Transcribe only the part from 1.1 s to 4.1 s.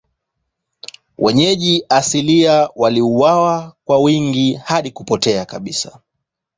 Wenyeji asilia waliuawa kwa